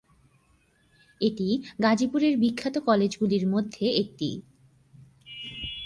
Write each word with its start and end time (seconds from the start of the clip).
এটি 1.21 1.47
গাজীপুরের 1.83 2.33
বিখ্যাত 2.37 2.75
কলেজগুলির 2.79 3.45
মধ্যে 3.47 3.85
একটি। 4.01 4.29